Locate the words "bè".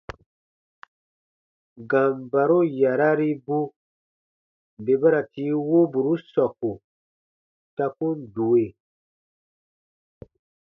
4.85-4.93